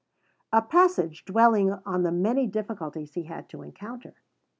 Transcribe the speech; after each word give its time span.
[A 0.51 0.63
passage 0.63 1.25
dwelling 1.25 1.71
on 1.85 2.01
the 2.01 2.11
many 2.11 2.47
difficulties 2.47 3.13
he 3.13 3.25
had 3.25 3.47
to 3.49 3.61
encounter. 3.61 4.15